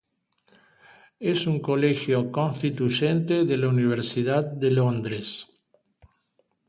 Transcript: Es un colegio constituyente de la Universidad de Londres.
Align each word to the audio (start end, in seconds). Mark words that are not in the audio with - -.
Es 1.31 1.45
un 1.45 1.59
colegio 1.59 2.31
constituyente 2.31 3.45
de 3.45 3.55
la 3.55 3.67
Universidad 3.67 4.43
de 4.47 4.71
Londres. 4.71 5.47